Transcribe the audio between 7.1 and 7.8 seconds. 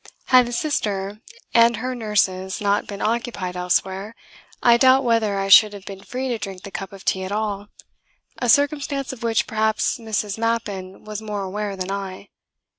at all